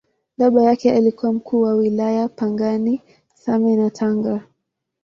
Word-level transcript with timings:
Baba 0.37 0.63
yake 0.63 0.91
alikuwa 0.91 1.33
Mkuu 1.33 1.61
wa 1.61 1.73
Wilaya 1.73 2.27
Pangani, 2.29 3.01
Same 3.35 3.75
na 3.75 3.89
Tanga. 3.89 4.41